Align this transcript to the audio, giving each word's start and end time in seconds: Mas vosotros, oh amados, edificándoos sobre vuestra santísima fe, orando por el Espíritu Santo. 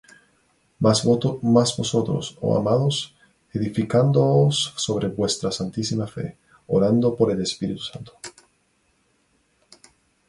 Mas 0.79 1.05
vosotros, 1.79 2.35
oh 2.41 2.55
amados, 2.57 3.15
edificándoos 3.53 4.73
sobre 4.75 5.09
vuestra 5.09 5.51
santísima 5.51 6.07
fe, 6.07 6.37
orando 6.65 7.15
por 7.15 7.29
el 7.29 7.39
Espíritu 7.43 7.83
Santo. 7.83 8.13